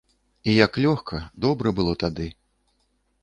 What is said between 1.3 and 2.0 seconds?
добра было